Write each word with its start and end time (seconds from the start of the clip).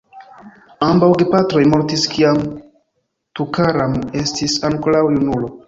Ambaŭ 0.85 1.09
gepatroj 1.19 1.61
mortis 1.73 2.07
kiam 2.15 2.41
Tukaram 3.41 3.97
estis 4.25 4.59
ankoraŭ 4.75 5.07
junulo. 5.15 5.55